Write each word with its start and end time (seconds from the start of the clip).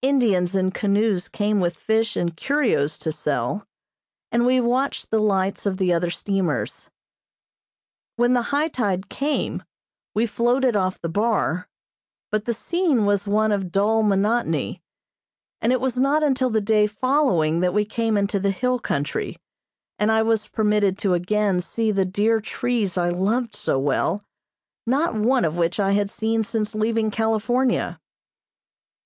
Indians 0.00 0.54
in 0.54 0.70
canoes 0.70 1.28
came 1.28 1.60
with 1.60 1.76
fish 1.76 2.16
and 2.16 2.34
curios 2.34 2.96
to 2.96 3.12
sell, 3.12 3.66
and 4.32 4.46
we 4.46 4.62
watched 4.62 5.10
the 5.10 5.20
lights 5.20 5.66
of 5.66 5.76
the 5.76 5.92
other 5.92 6.08
steamers. 6.08 6.88
When 8.16 8.32
the 8.32 8.44
high 8.48 8.68
tide 8.68 9.10
came, 9.10 9.62
we 10.14 10.24
floated 10.24 10.74
off 10.74 10.98
the 10.98 11.10
bar, 11.10 11.68
but 12.32 12.46
the 12.46 12.54
scene 12.54 13.04
was 13.04 13.26
one 13.26 13.52
of 13.52 13.70
dull 13.70 14.02
monotony, 14.02 14.80
and 15.60 15.70
it 15.70 15.82
was 15.82 16.00
not 16.00 16.22
until 16.22 16.48
the 16.48 16.62
day 16.62 16.86
following 16.86 17.60
that 17.60 17.74
we 17.74 17.84
came 17.84 18.16
into 18.16 18.40
the 18.40 18.50
hill 18.52 18.78
country, 18.78 19.38
and 19.98 20.10
I 20.10 20.22
was 20.22 20.48
permitted 20.48 20.96
to 21.00 21.12
again 21.12 21.60
see 21.60 21.92
the 21.92 22.06
dear 22.06 22.40
trees 22.40 22.96
I 22.96 23.10
loved 23.10 23.54
so 23.54 23.78
well, 23.78 24.24
not 24.86 25.12
one 25.14 25.44
of 25.44 25.58
which 25.58 25.78
I 25.78 25.92
had 25.92 26.08
seen 26.10 26.42
since 26.42 26.74
leaving 26.74 27.10
California. 27.10 28.00